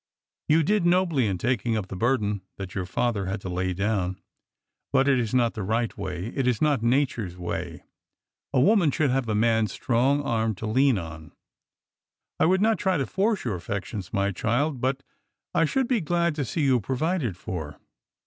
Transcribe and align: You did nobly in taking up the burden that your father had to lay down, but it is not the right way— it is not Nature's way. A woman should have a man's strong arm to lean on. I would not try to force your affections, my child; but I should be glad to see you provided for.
You 0.47 0.63
did 0.63 0.83
nobly 0.83 1.27
in 1.27 1.37
taking 1.37 1.77
up 1.77 1.87
the 1.89 1.95
burden 1.95 2.41
that 2.57 2.73
your 2.73 2.87
father 2.87 3.27
had 3.27 3.39
to 3.41 3.49
lay 3.49 3.71
down, 3.71 4.19
but 4.91 5.07
it 5.07 5.19
is 5.19 5.31
not 5.31 5.53
the 5.53 5.61
right 5.61 5.95
way— 5.95 6.33
it 6.35 6.47
is 6.47 6.59
not 6.59 6.81
Nature's 6.81 7.37
way. 7.37 7.83
A 8.51 8.59
woman 8.59 8.89
should 8.89 9.11
have 9.11 9.29
a 9.29 9.35
man's 9.35 9.71
strong 9.73 10.23
arm 10.23 10.55
to 10.55 10.65
lean 10.65 10.97
on. 10.97 11.33
I 12.39 12.47
would 12.47 12.61
not 12.61 12.79
try 12.79 12.97
to 12.97 13.05
force 13.05 13.45
your 13.45 13.53
affections, 13.53 14.11
my 14.11 14.31
child; 14.31 14.81
but 14.81 15.03
I 15.53 15.65
should 15.65 15.87
be 15.87 16.01
glad 16.01 16.33
to 16.33 16.45
see 16.45 16.61
you 16.61 16.79
provided 16.81 17.37
for. 17.37 17.79